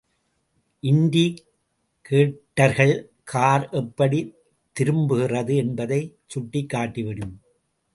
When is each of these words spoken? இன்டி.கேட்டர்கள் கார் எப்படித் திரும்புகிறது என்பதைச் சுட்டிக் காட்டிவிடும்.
இன்டி.கேட்டர்கள் 0.83 3.11
கார் 3.23 3.69
எப்படித் 3.71 4.35
திரும்புகிறது 4.75 5.55
என்பதைச் 5.55 6.17
சுட்டிக் 6.27 6.69
காட்டிவிடும். 6.69 7.41